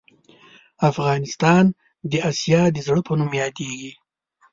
[0.89, 1.63] افغانستان
[2.11, 3.91] د اسیا د زړه په نوم یادیږې